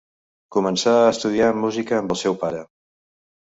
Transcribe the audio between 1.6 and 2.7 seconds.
música amb el seu pare.